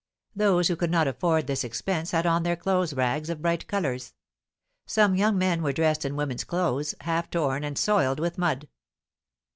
[0.35, 4.15] Those who could not afford this expense had on their clothes rags of bright colours.
[4.87, 8.67] Some young men were dressed in women's clothes, half torn and soiled with mud.